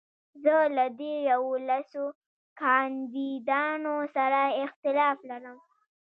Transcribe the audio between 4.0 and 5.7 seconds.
سره اختلاف لرم.